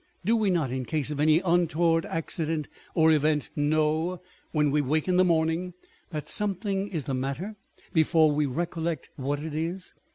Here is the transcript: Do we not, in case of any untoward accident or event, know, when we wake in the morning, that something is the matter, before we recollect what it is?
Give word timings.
Do 0.25 0.35
we 0.35 0.49
not, 0.49 0.71
in 0.71 0.85
case 0.85 1.11
of 1.11 1.19
any 1.19 1.41
untoward 1.41 2.07
accident 2.07 2.67
or 2.95 3.11
event, 3.11 3.51
know, 3.55 4.19
when 4.51 4.71
we 4.71 4.81
wake 4.81 5.07
in 5.07 5.17
the 5.17 5.23
morning, 5.23 5.75
that 6.09 6.27
something 6.27 6.87
is 6.87 7.03
the 7.03 7.13
matter, 7.13 7.55
before 7.93 8.31
we 8.31 8.47
recollect 8.47 9.11
what 9.15 9.39
it 9.39 9.53
is? 9.53 9.93